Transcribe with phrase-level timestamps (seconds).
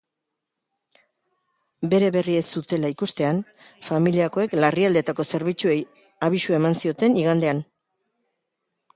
[1.89, 3.41] Bere berri ez zutela ikustean,
[3.89, 5.77] familiakoek larrialdietako zerbitzuei
[6.29, 7.61] abisua eman zioten igandean.